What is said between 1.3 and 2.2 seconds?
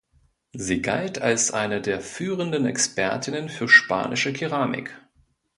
eine der